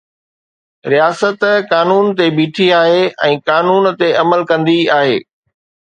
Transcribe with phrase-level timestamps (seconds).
[0.91, 1.39] رياست
[1.71, 5.17] قانون تي بيٺي آهي ۽ قانون تي عمل ڪندي آهي.